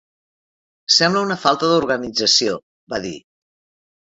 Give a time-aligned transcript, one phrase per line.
[0.93, 2.57] Sembla una falta d'organització,
[2.95, 3.15] va dir